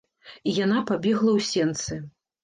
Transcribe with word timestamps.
І 0.51 0.53
яна 0.59 0.79
пабегла 0.91 1.31
ў 1.37 1.41
сенцы. 1.49 1.99